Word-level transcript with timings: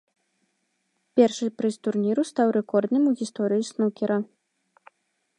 Першы 1.19 1.49
прыз 1.61 1.75
турніру 1.87 2.21
стаў 2.29 2.47
рэкордным 2.57 3.03
у 3.11 3.13
гісторыі 3.19 3.67
снукера. 3.71 4.17